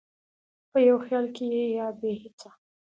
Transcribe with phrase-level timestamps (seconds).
[0.71, 1.45] په یو خیال کې
[1.77, 2.49] یا بې هېڅه،